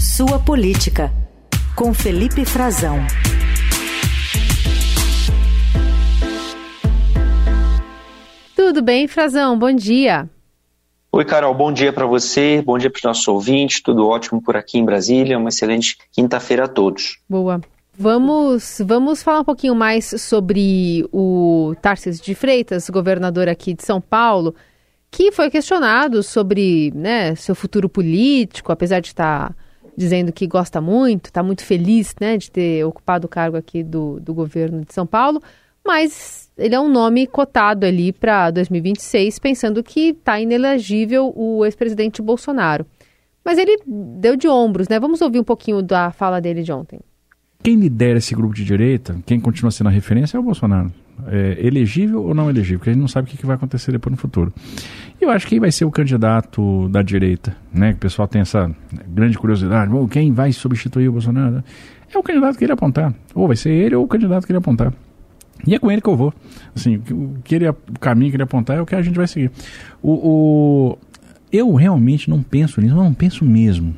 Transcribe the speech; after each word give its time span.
Sua 0.00 0.38
Política, 0.38 1.12
com 1.74 1.92
Felipe 1.92 2.44
Frazão. 2.44 2.98
Tudo 8.54 8.80
bem, 8.80 9.08
Frazão? 9.08 9.58
Bom 9.58 9.72
dia. 9.72 10.30
Oi, 11.10 11.24
Carol, 11.24 11.52
bom 11.52 11.72
dia 11.72 11.92
para 11.92 12.06
você, 12.06 12.62
bom 12.62 12.78
dia 12.78 12.88
para 12.88 12.98
os 12.98 13.02
nossos 13.02 13.26
ouvintes, 13.26 13.82
tudo 13.82 14.06
ótimo 14.06 14.40
por 14.40 14.56
aqui 14.56 14.78
em 14.78 14.84
Brasília, 14.84 15.36
uma 15.36 15.48
excelente 15.48 15.98
quinta-feira 16.12 16.66
a 16.66 16.68
todos. 16.68 17.18
Boa. 17.28 17.60
Vamos, 17.98 18.80
vamos 18.86 19.20
falar 19.20 19.40
um 19.40 19.44
pouquinho 19.44 19.74
mais 19.74 20.14
sobre 20.22 21.08
o 21.10 21.74
Tarcísio 21.82 22.22
de 22.22 22.36
Freitas, 22.36 22.88
governador 22.88 23.48
aqui 23.48 23.74
de 23.74 23.82
São 23.82 24.00
Paulo, 24.00 24.54
que 25.10 25.32
foi 25.32 25.50
questionado 25.50 26.22
sobre 26.22 26.92
né, 26.94 27.34
seu 27.34 27.56
futuro 27.56 27.88
político, 27.88 28.70
apesar 28.70 29.00
de 29.00 29.08
estar 29.08 29.56
dizendo 29.98 30.32
que 30.32 30.46
gosta 30.46 30.80
muito, 30.80 31.26
está 31.26 31.42
muito 31.42 31.64
feliz 31.64 32.14
né, 32.20 32.36
de 32.36 32.48
ter 32.52 32.84
ocupado 32.84 33.26
o 33.26 33.28
cargo 33.28 33.56
aqui 33.56 33.82
do, 33.82 34.20
do 34.20 34.32
governo 34.32 34.84
de 34.84 34.94
São 34.94 35.04
Paulo, 35.04 35.42
mas 35.84 36.48
ele 36.56 36.72
é 36.72 36.80
um 36.80 36.88
nome 36.88 37.26
cotado 37.26 37.84
ali 37.84 38.12
para 38.12 38.52
2026, 38.52 39.40
pensando 39.40 39.82
que 39.82 40.10
está 40.10 40.40
inelegível 40.40 41.32
o 41.34 41.64
ex-presidente 41.64 42.22
Bolsonaro. 42.22 42.86
Mas 43.44 43.58
ele 43.58 43.76
deu 43.86 44.36
de 44.36 44.46
ombros, 44.46 44.88
né? 44.88 45.00
Vamos 45.00 45.20
ouvir 45.20 45.40
um 45.40 45.44
pouquinho 45.44 45.82
da 45.82 46.12
fala 46.12 46.40
dele 46.40 46.62
de 46.62 46.70
ontem. 46.70 47.00
Quem 47.60 47.74
lidera 47.74 48.18
esse 48.18 48.36
grupo 48.36 48.54
de 48.54 48.64
direita, 48.64 49.18
quem 49.26 49.40
continua 49.40 49.72
sendo 49.72 49.88
a 49.88 49.90
referência 49.90 50.36
é 50.36 50.40
o 50.40 50.44
Bolsonaro. 50.44 50.92
É, 51.26 51.58
elegível 51.66 52.22
ou 52.22 52.34
não 52.34 52.48
elegível, 52.48 52.78
porque 52.78 52.90
a 52.90 52.92
gente 52.92 53.00
não 53.00 53.08
sabe 53.08 53.28
o 53.28 53.36
que 53.36 53.44
vai 53.44 53.56
acontecer 53.56 53.92
depois 53.92 54.12
no 54.12 54.16
futuro. 54.16 54.52
E 55.20 55.24
eu 55.24 55.30
acho 55.30 55.46
que 55.46 55.58
vai 55.58 55.72
ser 55.72 55.84
o 55.84 55.90
candidato 55.90 56.88
da 56.88 57.02
direita, 57.02 57.56
né? 57.72 57.90
Que 57.90 57.96
o 57.96 58.00
pessoal 58.00 58.28
tem 58.28 58.40
essa 58.40 58.70
grande 59.08 59.36
curiosidade, 59.36 59.92
oh, 59.92 60.06
quem 60.06 60.32
vai 60.32 60.52
substituir 60.52 61.08
o 61.08 61.12
Bolsonaro? 61.12 61.62
É 62.12 62.18
o 62.18 62.22
candidato 62.22 62.56
que 62.56 62.64
ele 62.64 62.72
apontar. 62.72 63.12
Ou 63.34 63.46
vai 63.46 63.56
ser 63.56 63.70
ele 63.70 63.94
ou 63.94 64.04
o 64.04 64.08
candidato 64.08 64.46
que 64.46 64.52
ele 64.52 64.58
apontar. 64.58 64.92
E 65.66 65.74
é 65.74 65.78
com 65.78 65.90
ele 65.90 66.00
que 66.00 66.08
eu 66.08 66.16
vou. 66.16 66.32
Assim, 66.74 66.96
o, 67.10 67.38
que 67.42 67.54
ele, 67.54 67.68
o 67.68 67.74
caminho 68.00 68.30
que 68.30 68.36
ele 68.36 68.44
apontar 68.44 68.76
é 68.76 68.80
o 68.80 68.86
que 68.86 68.94
a 68.94 69.02
gente 69.02 69.16
vai 69.16 69.26
seguir. 69.26 69.50
O, 70.02 70.12
o 70.12 70.98
eu 71.50 71.74
realmente 71.74 72.30
não 72.30 72.42
penso 72.42 72.80
nisso, 72.80 72.94
eu 72.94 73.02
não 73.02 73.14
penso 73.14 73.44
mesmo. 73.44 73.94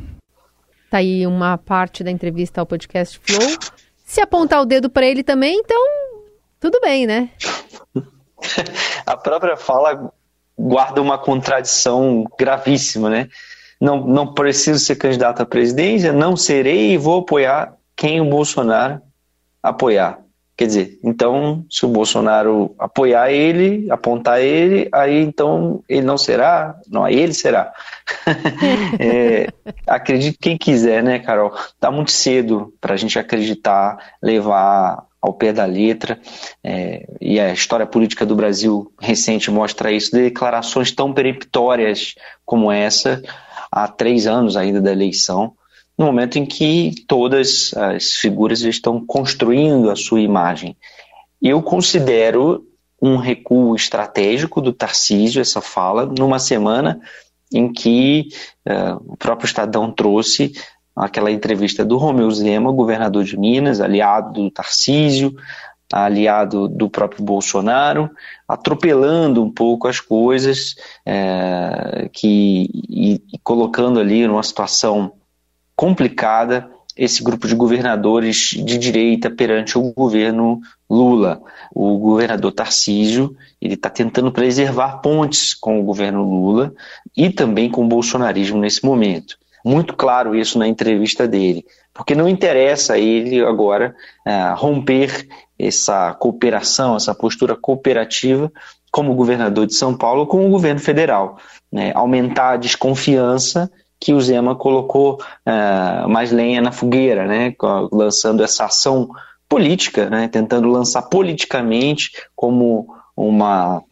Tá 0.90 0.98
aí 0.98 1.26
uma 1.26 1.56
parte 1.56 2.02
da 2.02 2.10
entrevista 2.10 2.60
ao 2.60 2.66
podcast 2.66 3.20
Flow. 3.22 3.58
Se 4.04 4.20
apontar 4.20 4.60
o 4.60 4.64
dedo 4.64 4.90
para 4.90 5.06
ele 5.06 5.22
também, 5.22 5.60
então 5.62 5.78
tudo 6.60 6.78
bem, 6.80 7.06
né? 7.06 7.30
A 9.06 9.16
própria 9.16 9.56
fala 9.56 10.12
guarda 10.56 11.00
uma 11.00 11.18
contradição 11.18 12.24
gravíssima, 12.38 13.08
né? 13.08 13.28
Não, 13.80 14.06
não 14.06 14.34
preciso 14.34 14.78
ser 14.78 14.96
candidato 14.96 15.40
à 15.40 15.46
presidência, 15.46 16.12
não 16.12 16.36
serei 16.36 16.92
e 16.92 16.98
vou 16.98 17.20
apoiar 17.20 17.74
quem 17.96 18.20
o 18.20 18.28
Bolsonaro 18.28 19.00
apoiar. 19.62 20.18
Quer 20.60 20.66
dizer, 20.66 20.98
então, 21.02 21.64
se 21.70 21.86
o 21.86 21.88
Bolsonaro 21.88 22.74
apoiar 22.78 23.32
ele, 23.32 23.90
apontar 23.90 24.42
ele, 24.42 24.90
aí 24.92 25.22
então 25.22 25.82
ele 25.88 26.02
não 26.02 26.18
será, 26.18 26.78
não, 26.86 27.02
aí 27.02 27.18
ele 27.18 27.32
será. 27.32 27.72
é, 29.00 29.46
acredite 29.86 30.36
quem 30.38 30.58
quiser, 30.58 31.02
né, 31.02 31.18
Carol? 31.18 31.50
Tá 31.80 31.90
muito 31.90 32.10
cedo 32.10 32.74
para 32.78 32.92
a 32.92 32.96
gente 32.98 33.18
acreditar, 33.18 33.96
levar 34.22 35.02
ao 35.18 35.32
pé 35.32 35.50
da 35.50 35.64
letra, 35.64 36.20
é, 36.62 37.08
e 37.22 37.40
a 37.40 37.54
história 37.54 37.86
política 37.86 38.26
do 38.26 38.36
Brasil 38.36 38.92
recente 39.00 39.50
mostra 39.50 39.90
isso, 39.90 40.12
declarações 40.12 40.92
tão 40.92 41.10
peremptórias 41.14 42.16
como 42.44 42.70
essa, 42.70 43.22
há 43.72 43.88
três 43.88 44.26
anos 44.26 44.58
ainda 44.58 44.78
da 44.78 44.92
eleição, 44.92 45.54
no 46.00 46.06
momento 46.06 46.38
em 46.38 46.46
que 46.46 46.94
todas 47.06 47.74
as 47.74 48.14
figuras 48.14 48.62
estão 48.62 49.04
construindo 49.04 49.90
a 49.90 49.96
sua 49.96 50.22
imagem. 50.22 50.74
Eu 51.42 51.60
considero 51.60 52.64
um 53.02 53.16
recuo 53.16 53.76
estratégico 53.76 54.62
do 54.62 54.72
Tarcísio, 54.72 55.42
essa 55.42 55.60
fala, 55.60 56.06
numa 56.06 56.38
semana 56.38 56.98
em 57.52 57.70
que 57.70 58.28
uh, 58.66 59.12
o 59.12 59.14
próprio 59.14 59.44
Estadão 59.44 59.92
trouxe 59.92 60.52
aquela 60.96 61.30
entrevista 61.30 61.84
do 61.84 61.98
Romeu 61.98 62.30
Zema, 62.30 62.72
governador 62.72 63.22
de 63.22 63.38
Minas, 63.38 63.78
aliado 63.78 64.42
do 64.42 64.50
Tarcísio, 64.50 65.36
aliado 65.92 66.66
do 66.66 66.88
próprio 66.88 67.22
Bolsonaro, 67.22 68.08
atropelando 68.48 69.42
um 69.42 69.52
pouco 69.52 69.86
as 69.86 70.00
coisas 70.00 70.76
é, 71.04 72.08
que, 72.10 72.70
e, 72.88 73.22
e 73.34 73.38
colocando 73.42 74.00
ali 74.00 74.26
numa 74.26 74.42
situação 74.42 75.19
complicada 75.80 76.70
esse 76.94 77.24
grupo 77.24 77.48
de 77.48 77.54
governadores 77.54 78.50
de 78.50 78.76
direita 78.76 79.30
perante 79.30 79.78
o 79.78 79.92
governo 79.94 80.60
Lula. 80.90 81.40
O 81.74 81.96
governador 81.96 82.52
Tarcísio 82.52 83.34
ele 83.62 83.76
está 83.76 83.88
tentando 83.88 84.30
preservar 84.30 84.98
pontes 84.98 85.54
com 85.54 85.80
o 85.80 85.82
governo 85.82 86.22
Lula 86.22 86.74
e 87.16 87.30
também 87.30 87.70
com 87.70 87.82
o 87.82 87.88
bolsonarismo 87.88 88.58
nesse 88.58 88.84
momento. 88.84 89.38
Muito 89.64 89.96
claro 89.96 90.36
isso 90.36 90.58
na 90.58 90.68
entrevista 90.68 91.26
dele, 91.26 91.64
porque 91.94 92.14
não 92.14 92.28
interessa 92.28 92.92
a 92.92 92.98
ele 92.98 93.42
agora 93.42 93.94
uh, 94.26 94.54
romper 94.56 95.26
essa 95.58 96.12
cooperação, 96.12 96.94
essa 96.94 97.14
postura 97.14 97.56
cooperativa 97.56 98.52
como 98.92 99.14
governador 99.14 99.66
de 99.66 99.74
São 99.74 99.96
Paulo 99.96 100.26
com 100.26 100.46
o 100.46 100.50
governo 100.50 100.80
federal, 100.80 101.38
né? 101.72 101.90
aumentar 101.94 102.50
a 102.50 102.56
desconfiança 102.58 103.70
que 104.00 104.14
o 104.14 104.20
Zema 104.20 104.56
colocou 104.56 105.20
uh, 105.46 106.08
mais 106.08 106.32
lenha 106.32 106.62
na 106.62 106.72
fogueira, 106.72 107.26
né, 107.26 107.54
lançando 107.92 108.42
essa 108.42 108.64
ação 108.64 109.10
política, 109.46 110.08
né, 110.08 110.26
tentando 110.26 110.68
lançar 110.68 111.02
politicamente 111.02 112.10
como 112.34 112.88
uma 113.16 113.82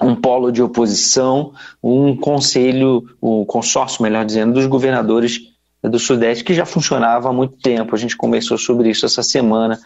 um 0.00 0.16
polo 0.16 0.50
de 0.50 0.60
oposição, 0.60 1.52
um 1.80 2.16
conselho, 2.16 3.04
o 3.20 3.42
um 3.42 3.44
consórcio, 3.44 4.02
melhor 4.02 4.24
dizendo, 4.24 4.54
dos 4.54 4.66
governadores 4.66 5.38
do 5.80 5.98
Sudeste, 5.98 6.42
que 6.42 6.54
já 6.54 6.64
funcionava 6.64 7.28
há 7.28 7.32
muito 7.32 7.56
tempo. 7.58 7.94
A 7.94 7.98
gente 7.98 8.16
conversou 8.16 8.58
sobre 8.58 8.90
isso 8.90 9.06
essa 9.06 9.22
semana, 9.22 9.78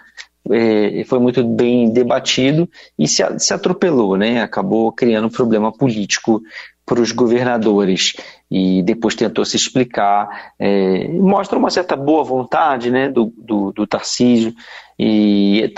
é, 0.51 1.05
foi 1.05 1.19
muito 1.19 1.45
bem 1.45 1.91
debatido 1.91 2.69
e 2.99 3.09
se, 3.09 3.23
se 3.39 3.53
atropelou, 3.53 4.17
né? 4.17 4.43
acabou 4.43 4.93
criando 4.93 5.27
um 5.27 5.31
problema 5.31 5.73
político 5.73 6.41
para 6.85 7.01
os 7.01 7.11
governadores 7.11 8.15
e 8.51 8.83
depois 8.83 9.15
tentou 9.15 9.45
se 9.45 9.57
explicar. 9.57 10.53
É, 10.59 11.09
mostra 11.09 11.59
uma 11.59 11.71
certa 11.71 11.97
boa 11.97 12.23
vontade 12.23 12.91
né, 12.91 13.09
do, 13.09 13.33
do, 13.37 13.73
do 13.73 13.87
Tarcísio 13.87 14.55
e 14.99 15.73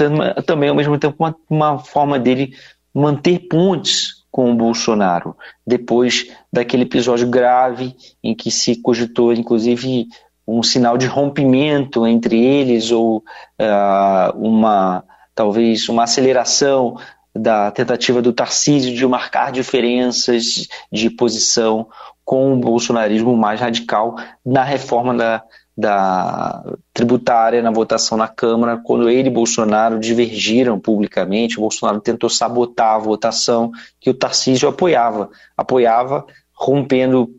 também, 0.47 0.69
ao 0.69 0.75
mesmo 0.75 0.99
tempo, 0.99 1.17
uma, 1.19 1.37
uma 1.49 1.79
forma 1.79 2.19
dele 2.19 2.53
manter 2.95 3.41
pontes 3.49 4.19
com 4.31 4.53
o 4.53 4.55
Bolsonaro, 4.55 5.35
depois 5.67 6.31
daquele 6.53 6.83
episódio 6.83 7.29
grave 7.29 7.97
em 8.23 8.35
que 8.35 8.51
se 8.51 8.81
cogitou, 8.81 9.33
inclusive, 9.33 10.07
um 10.47 10.63
sinal 10.63 10.97
de 10.97 11.07
rompimento 11.07 12.07
entre 12.07 12.39
eles 12.39 12.91
ou 12.91 13.19
uh, 13.19 14.39
uma 14.39 15.05
talvez 15.35 15.89
uma 15.89 16.03
aceleração 16.03 16.97
da 17.35 17.71
tentativa 17.71 18.21
do 18.21 18.33
Tarcísio 18.33 18.95
de 18.95 19.07
marcar 19.07 19.53
diferenças 19.53 20.67
de 20.91 21.11
posição 21.11 21.89
com 22.25 22.53
o 22.53 22.57
bolsonarismo 22.57 23.37
mais 23.37 23.61
radical 23.61 24.17
na 24.45 24.63
reforma 24.63 25.15
da, 25.15 25.43
da 25.77 26.65
tributária 26.93 27.63
na 27.63 27.71
votação 27.71 28.19
na 28.19 28.27
Câmara, 28.27 28.81
quando 28.83 29.09
ele 29.09 29.29
e 29.29 29.33
Bolsonaro 29.33 30.01
divergiram 30.01 30.79
publicamente, 30.81 31.57
o 31.57 31.63
Bolsonaro 31.63 32.01
tentou 32.01 32.29
sabotar 32.29 32.97
a 32.97 32.99
votação 32.99 33.71
que 34.01 34.11
o 34.11 34.15
Tarcísio 34.15 34.69
apoiava, 34.69 35.31
apoiava 35.57 36.27
rompendo, 36.53 37.31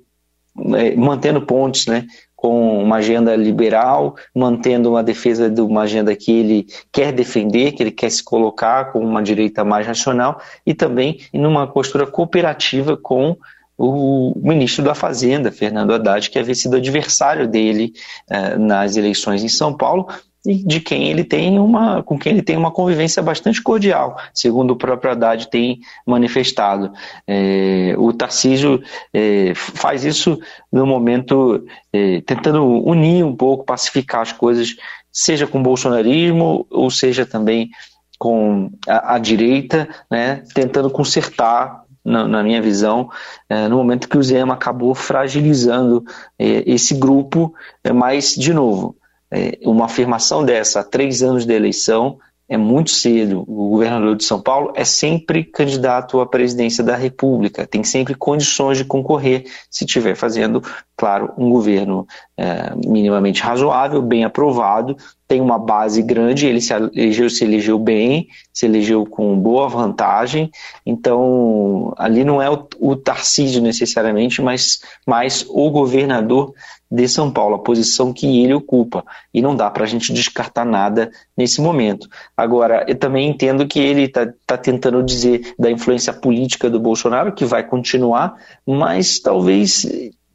eh, 0.75 0.95
mantendo 0.95 1.41
pontes, 1.41 1.85
né, 1.85 2.07
com 2.39 2.81
uma 2.81 2.95
agenda 2.95 3.35
liberal, 3.35 4.15
mantendo 4.33 4.91
uma 4.91 5.03
defesa 5.03 5.49
de 5.49 5.59
uma 5.59 5.81
agenda 5.81 6.15
que 6.15 6.31
ele 6.31 6.67
quer 6.89 7.11
defender, 7.11 7.73
que 7.73 7.83
ele 7.83 7.91
quer 7.91 8.09
se 8.09 8.23
colocar 8.23 8.93
com 8.93 8.99
uma 8.99 9.21
direita 9.21 9.65
mais 9.65 9.85
racional 9.85 10.39
e 10.65 10.73
também 10.73 11.19
em 11.33 11.45
uma 11.45 11.67
postura 11.67 12.07
cooperativa 12.07 12.95
com 12.95 13.35
o 13.77 14.31
ministro 14.37 14.85
da 14.85 14.95
Fazenda, 14.95 15.51
Fernando 15.51 15.93
Haddad, 15.93 16.29
que 16.29 16.39
havia 16.39 16.55
sido 16.55 16.77
adversário 16.77 17.45
dele 17.45 17.91
eh, 18.29 18.57
nas 18.57 18.95
eleições 18.95 19.43
em 19.43 19.49
São 19.49 19.75
Paulo, 19.75 20.07
e 20.45 20.55
de 20.63 20.79
quem 20.79 21.09
ele 21.09 21.23
tem 21.23 21.59
uma, 21.59 22.01
com 22.01 22.17
quem 22.17 22.33
ele 22.33 22.41
tem 22.41 22.55
uma 22.55 22.71
convivência 22.71 23.21
bastante 23.21 23.61
cordial, 23.61 24.17
segundo 24.33 24.71
o 24.71 24.75
próprio 24.75 25.11
Haddad 25.11 25.49
tem 25.49 25.79
manifestado. 26.05 26.91
É, 27.27 27.93
o 27.97 28.13
Tarcísio 28.13 28.81
é, 29.13 29.53
faz 29.55 30.05
isso 30.05 30.39
no 30.71 30.85
momento 30.85 31.65
é, 31.91 32.21
tentando 32.21 32.63
unir 32.63 33.23
um 33.23 33.35
pouco, 33.35 33.65
pacificar 33.65 34.21
as 34.21 34.31
coisas, 34.31 34.75
seja 35.11 35.45
com 35.45 35.59
o 35.59 35.63
bolsonarismo 35.63 36.65
ou 36.69 36.89
seja 36.89 37.25
também 37.25 37.69
com 38.17 38.69
a, 38.87 39.15
a 39.15 39.19
direita, 39.19 39.87
né, 40.09 40.43
tentando 40.53 40.89
consertar 40.89 41.83
na, 42.03 42.27
na 42.27 42.43
minha 42.43 42.61
visão, 42.61 43.09
é, 43.49 43.67
no 43.67 43.77
momento 43.77 44.07
que 44.07 44.17
o 44.17 44.23
Zema 44.23 44.53
acabou 44.53 44.95
fragilizando 44.95 46.03
é, 46.37 46.63
esse 46.65 46.95
grupo, 46.95 47.53
é, 47.83 47.91
mas, 47.91 48.35
de 48.35 48.53
novo, 48.53 48.95
é, 49.31 49.57
uma 49.63 49.85
afirmação 49.85 50.43
dessa 50.43 50.79
há 50.79 50.83
três 50.83 51.21
anos 51.21 51.45
de 51.45 51.53
eleição 51.53 52.17
é 52.49 52.57
muito 52.57 52.89
cedo. 52.89 53.43
O 53.47 53.69
governador 53.69 54.15
de 54.15 54.23
São 54.23 54.41
Paulo 54.41 54.73
é 54.75 54.83
sempre 54.83 55.43
candidato 55.43 56.19
à 56.19 56.25
presidência 56.25 56.83
da 56.83 56.95
República, 56.95 57.67
tem 57.67 57.83
sempre 57.83 58.15
condições 58.15 58.79
de 58.79 58.85
concorrer 58.85 59.45
se 59.69 59.85
estiver 59.85 60.15
fazendo, 60.15 60.63
claro, 60.97 61.31
um 61.37 61.49
governo 61.49 62.07
é, 62.35 62.73
minimamente 62.87 63.43
razoável, 63.43 64.01
bem 64.01 64.23
aprovado, 64.23 64.97
tem 65.29 65.39
uma 65.39 65.59
base 65.59 66.01
grande, 66.01 66.47
ele 66.47 66.59
se 66.59 66.73
elegeu, 66.73 67.29
se 67.29 67.43
elegeu 67.43 67.77
bem, 67.77 68.27
se 68.51 68.65
elegeu 68.65 69.05
com 69.05 69.39
boa 69.39 69.69
vantagem, 69.69 70.49
então 70.83 71.93
ali 71.95 72.23
não 72.23 72.41
é 72.41 72.49
o, 72.49 72.67
o 72.79 72.95
Tarcísio 72.95 73.61
necessariamente, 73.61 74.41
mas 74.41 74.81
mais 75.05 75.45
o 75.47 75.69
governador 75.69 76.55
de 76.91 77.07
São 77.07 77.29
Paulo, 77.29 77.53
a 77.53 77.59
posição 77.59 78.11
que 78.11 78.41
ele 78.43 78.55
ocupa. 78.55 79.05
E 79.31 79.39
não 79.39 79.55
dá 79.55 79.69
para 79.69 79.83
a 79.83 79.87
gente 79.87 80.11
descartar 80.11 80.65
nada 80.65 81.11
nesse 81.37 81.61
momento. 81.61 82.09
Agora, 82.35 82.83
eu 82.87 82.95
também 82.95 83.29
entendo 83.29 83.67
que 83.67 83.79
ele 83.79 84.05
está 84.05 84.27
tá 84.47 84.57
tentando 84.57 85.03
dizer 85.03 85.53
da 85.59 85.69
influência 85.69 86.11
política 86.11 86.71
do 86.71 86.79
Bolsonaro, 86.79 87.33
que 87.33 87.45
vai 87.45 87.63
continuar, 87.63 88.35
mas 88.65 89.19
talvez 89.19 89.85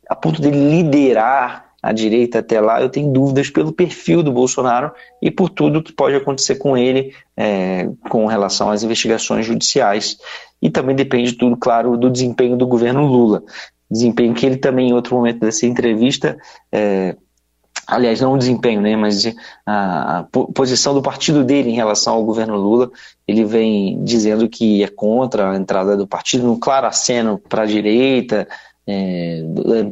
a 0.08 0.14
ponto 0.14 0.40
de 0.40 0.50
liderar 0.50 1.73
a 1.84 1.92
direita 1.92 2.38
até 2.38 2.60
lá, 2.60 2.80
eu 2.80 2.88
tenho 2.88 3.12
dúvidas 3.12 3.50
pelo 3.50 3.72
perfil 3.72 4.22
do 4.22 4.32
Bolsonaro 4.32 4.90
e 5.20 5.30
por 5.30 5.50
tudo 5.50 5.82
que 5.82 5.92
pode 5.92 6.16
acontecer 6.16 6.54
com 6.54 6.76
ele 6.76 7.12
é, 7.36 7.88
com 8.08 8.26
relação 8.26 8.70
às 8.70 8.82
investigações 8.82 9.44
judiciais. 9.44 10.16
E 10.62 10.70
também 10.70 10.96
depende 10.96 11.34
tudo, 11.34 11.56
claro, 11.56 11.96
do 11.96 12.08
desempenho 12.08 12.56
do 12.56 12.66
governo 12.66 13.06
Lula 13.06 13.42
desempenho 13.90 14.34
que 14.34 14.46
ele 14.46 14.56
também, 14.56 14.88
em 14.88 14.92
outro 14.92 15.14
momento 15.14 15.40
dessa 15.40 15.66
entrevista, 15.66 16.36
é, 16.72 17.16
aliás, 17.86 18.20
não 18.20 18.32
o 18.32 18.38
desempenho, 18.38 18.80
né, 18.80 18.96
mas 18.96 19.24
a, 19.66 20.26
posição 20.54 20.94
do 20.94 21.02
partido 21.02 21.44
dele 21.44 21.70
em 21.70 21.74
relação 21.74 22.14
ao 22.14 22.24
governo 22.24 22.56
Lula, 22.56 22.90
ele 23.26 23.44
vem 23.44 24.02
dizendo 24.02 24.48
que 24.48 24.82
é 24.82 24.88
contra 24.88 25.50
a 25.50 25.56
entrada 25.56 25.96
do 25.96 26.06
partido, 26.06 26.46
no 26.46 26.58
claro 26.58 26.86
aceno 26.86 27.38
para 27.38 27.62
a 27.62 27.66
direita, 27.66 28.48
é, 28.86 29.42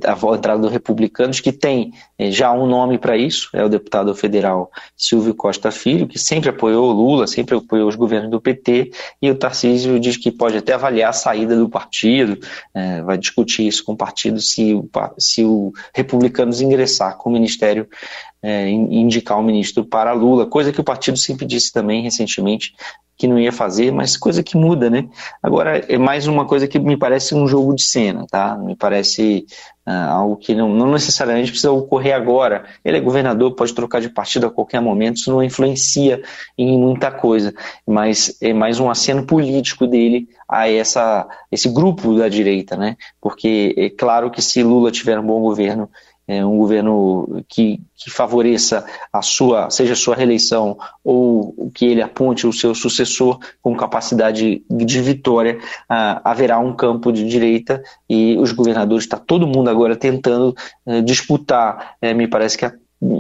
a 0.05 0.37
entrada 0.37 0.61
do 0.61 0.69
Republicanos, 0.69 1.41
que 1.41 1.51
tem 1.51 1.93
é, 2.19 2.31
já 2.31 2.53
um 2.53 2.67
nome 2.67 2.99
para 2.99 3.17
isso, 3.17 3.49
é 3.53 3.65
o 3.65 3.69
deputado 3.69 4.15
federal 4.15 4.71
Silvio 4.97 5.35
Costa 5.35 5.71
Filho, 5.71 6.07
que 6.07 6.19
sempre 6.19 6.51
apoiou 6.51 6.91
o 6.91 6.93
Lula, 6.93 7.27
sempre 7.27 7.57
apoiou 7.57 7.89
os 7.89 7.97
governos 7.97 8.31
do 8.31 8.41
PT, 8.41 8.93
e 9.21 9.31
o 9.31 9.35
Tarcísio 9.35 9.99
diz 9.99 10.17
que 10.17 10.31
pode 10.31 10.57
até 10.57 10.75
avaliar 10.75 11.11
a 11.11 11.15
saída 11.15 11.57
do 11.57 11.69
partido, 11.69 12.39
é, 12.75 13.03
vai 13.03 13.17
discutir 13.17 13.67
isso 13.67 13.85
com 13.85 13.93
o 13.93 13.97
partido 13.97 14.41
se 14.41 14.75
o, 14.75 14.89
se 15.19 15.45
o 15.45 15.73
Republicanos 15.95 16.61
ingressar 16.61 17.17
com 17.17 17.31
o 17.31 17.33
Ministério 17.33 17.89
é, 18.43 18.69
indicar 18.69 19.39
o 19.39 19.43
ministro 19.43 19.85
para 19.85 20.13
Lula, 20.13 20.47
coisa 20.47 20.73
que 20.73 20.81
o 20.81 20.85
partido 20.85 21.17
sempre 21.17 21.47
disse 21.47 21.73
também 21.73 22.03
recentemente 22.03 22.75
que 23.23 23.29
não 23.29 23.39
ia 23.39 23.53
fazer, 23.53 23.93
mas 23.93 24.17
coisa 24.17 24.43
que 24.43 24.57
muda, 24.57 24.91
né? 24.91 25.09
Agora 25.41 25.79
é 25.89 25.97
mais 25.97 26.27
uma 26.27 26.45
coisa 26.45 26.67
que 26.67 26.77
me 26.77 26.97
parece 26.97 27.37
um 27.37 27.47
jogo 27.47 27.73
de 27.73 27.85
cena, 27.85 28.27
tá? 28.29 28.59
Me 28.59 28.75
parece 28.75 29.47
uh, 29.87 30.11
algo 30.11 30.37
que 30.37 30.57
não, 30.57 30.69
não, 30.71 30.91
necessariamente 30.91 31.53
precisa 31.53 31.71
ocorrer 31.71 32.17
agora. 32.17 32.65
Ele 32.85 32.97
é 32.97 33.01
governador, 33.01 33.55
pode 33.55 33.73
trocar 33.75 34.01
de 34.01 34.09
partido 34.09 34.49
a 34.49 34.51
qualquer 34.51 34.81
momento, 34.81 35.19
isso 35.19 35.31
não 35.31 35.41
influencia 35.41 36.21
em 36.59 36.77
muita 36.77 37.13
coisa, 37.13 37.55
mas 37.87 38.37
é 38.43 38.53
mais 38.53 38.81
um 38.81 38.91
aceno 38.91 39.25
político 39.25 39.87
dele 39.87 40.29
a 40.49 40.69
essa, 40.69 41.25
esse 41.53 41.69
grupo 41.69 42.19
da 42.19 42.29
direita, 42.29 42.77
né? 42.77 42.97
Porque 43.21 43.73
é 43.79 43.89
claro 43.89 44.33
que 44.33 44.43
se 44.43 44.65
Lula 44.65 44.91
tiver 44.91 45.17
um 45.17 45.27
bom 45.27 45.41
governo 45.41 45.89
é, 46.27 46.45
um 46.45 46.57
governo 46.57 47.45
que, 47.49 47.81
que, 47.97 48.11
favoreça 48.11 48.85
a 49.13 49.23
sua, 49.23 49.71
seja 49.71 49.95
a 49.95 49.97
sua 49.97 50.15
reeleição 50.15 50.79
ou 51.03 51.71
que 51.75 51.87
ele 51.87 52.03
aponte 52.03 52.47
o 52.47 52.53
seu 52.53 52.75
sucessor 52.75 53.39
com 53.61 53.77
capacidade 53.77 54.65
de 54.71 55.01
vitória, 55.01 55.59
ah, 55.89 56.21
haverá 56.25 56.59
um 56.59 56.75
campo 56.75 57.13
de 57.13 57.27
direita 57.27 57.83
e 58.09 58.37
os 58.39 58.53
governadores, 58.53 59.05
está 59.05 59.19
todo 59.19 59.47
mundo 59.47 59.69
agora 59.69 59.97
tentando 59.97 60.55
eh, 60.87 61.01
disputar, 61.01 61.97
eh, 62.01 62.15
me 62.15 62.29
parece 62.29 62.59
que 62.59 62.65
a 62.65 62.73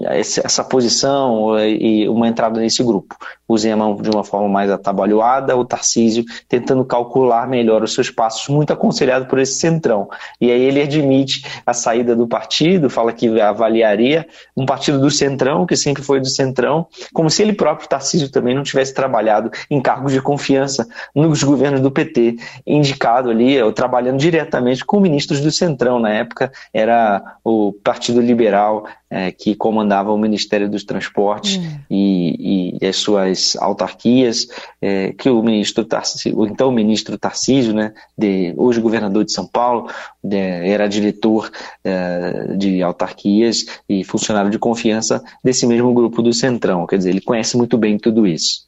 essa 0.04 0.62
posição 0.62 1.58
e 1.58 2.08
uma 2.08 2.28
entrada 2.28 2.60
nesse 2.60 2.82
grupo. 2.84 3.16
O 3.48 3.58
Zema 3.58 3.94
de 4.00 4.10
uma 4.10 4.22
forma 4.22 4.48
mais 4.48 4.70
atabalhoada, 4.70 5.56
o 5.56 5.64
Tarcísio 5.64 6.24
tentando 6.48 6.84
calcular 6.84 7.48
melhor 7.48 7.82
os 7.82 7.92
seus 7.92 8.08
passos, 8.08 8.48
muito 8.48 8.72
aconselhado 8.72 9.26
por 9.26 9.38
esse 9.38 9.54
centrão. 9.54 10.08
E 10.40 10.50
aí 10.50 10.62
ele 10.62 10.80
admite 10.80 11.44
a 11.66 11.74
saída 11.74 12.14
do 12.14 12.28
partido, 12.28 12.88
fala 12.88 13.12
que 13.12 13.40
avaliaria 13.40 14.26
um 14.56 14.64
partido 14.64 15.00
do 15.00 15.10
centrão, 15.10 15.66
que 15.66 15.76
sempre 15.76 16.02
foi 16.02 16.20
do 16.20 16.28
centrão, 16.28 16.86
como 17.12 17.28
se 17.28 17.42
ele 17.42 17.52
próprio, 17.52 17.88
Tarcísio, 17.88 18.30
também 18.30 18.54
não 18.54 18.62
tivesse 18.62 18.94
trabalhado 18.94 19.50
em 19.68 19.80
cargos 19.80 20.12
de 20.12 20.22
confiança 20.22 20.86
nos 21.14 21.42
governos 21.42 21.80
do 21.80 21.90
PT, 21.90 22.36
indicado 22.66 23.30
ali, 23.30 23.60
ou 23.60 23.72
trabalhando 23.72 24.18
diretamente 24.18 24.84
com 24.84 25.00
ministros 25.00 25.40
do 25.40 25.50
centrão. 25.50 25.98
Na 25.98 26.10
época 26.10 26.52
era 26.72 27.36
o 27.44 27.72
Partido 27.84 28.20
Liberal, 28.20 28.86
é, 29.12 29.30
que 29.30 29.54
comandava 29.54 30.10
o 30.10 30.16
Ministério 30.16 30.70
dos 30.70 30.84
Transportes 30.84 31.58
hum. 31.58 31.78
e, 31.90 32.78
e, 32.80 32.86
as 32.86 32.96
suas 32.96 33.54
autarquias, 33.56 34.48
é, 34.80 35.12
que 35.12 35.28
o 35.28 35.42
ministro 35.42 35.84
Tarcísio, 35.84 36.38
o 36.38 36.46
então 36.46 36.72
ministro 36.72 37.18
Tarcísio, 37.18 37.74
né, 37.74 37.92
de, 38.16 38.54
hoje 38.56 38.80
governador 38.80 39.22
de 39.22 39.32
São 39.32 39.46
Paulo, 39.46 39.90
de, 40.24 40.38
era 40.38 40.88
diretor 40.88 41.50
é, 41.84 42.56
de 42.56 42.82
autarquias 42.82 43.66
e 43.86 44.02
funcionário 44.02 44.50
de 44.50 44.58
confiança 44.58 45.22
desse 45.44 45.66
mesmo 45.66 45.92
grupo 45.92 46.22
do 46.22 46.32
Centrão. 46.32 46.86
Quer 46.86 46.96
dizer, 46.96 47.10
ele 47.10 47.20
conhece 47.20 47.54
muito 47.54 47.76
bem 47.76 47.98
tudo 47.98 48.26
isso. 48.26 48.66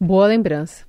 Boa 0.00 0.26
lembrança. 0.26 0.84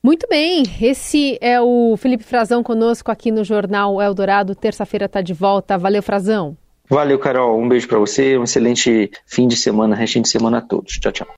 Muito 0.00 0.28
bem, 0.30 0.62
esse 0.80 1.36
é 1.40 1.60
o 1.60 1.96
Felipe 1.96 2.22
Frazão 2.22 2.62
conosco 2.62 3.10
aqui 3.10 3.32
no 3.32 3.42
Jornal 3.42 4.00
Eldorado. 4.00 4.54
Terça-feira 4.54 5.06
está 5.06 5.20
de 5.20 5.34
volta. 5.34 5.76
Valeu, 5.76 6.00
Frazão. 6.00 6.56
Valeu, 6.88 7.18
Carol. 7.18 7.60
Um 7.60 7.68
beijo 7.68 7.86
para 7.86 7.98
você. 7.98 8.38
Um 8.38 8.44
excelente 8.44 9.10
fim 9.26 9.46
de 9.46 9.56
semana, 9.56 9.94
restinho 9.94 10.22
de 10.22 10.28
semana 10.30 10.58
a 10.58 10.62
todos. 10.62 10.94
Tchau, 10.98 11.12
tchau. 11.12 11.28